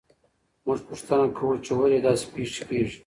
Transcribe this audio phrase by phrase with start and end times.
[0.65, 2.97] موږ پوښتنه کوو چې ولې داسې پېښې کیږي.